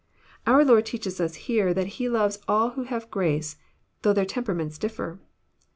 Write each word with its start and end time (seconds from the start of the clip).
Our 0.47 0.65
Lord 0.65 0.87
teaches 0.87 1.21
us 1.21 1.35
here 1.45 1.75
that 1.75 1.85
He 2.01 2.09
loves 2.09 2.39
all 2.47 2.71
who 2.71 2.85
have 2.85 3.11
grace, 3.11 3.57
though 4.01 4.13
their 4.13 4.25
temperaments 4.25 4.79
differ. 4.79 5.19